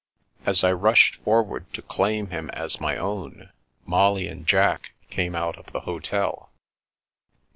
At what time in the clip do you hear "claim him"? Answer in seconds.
1.83-2.49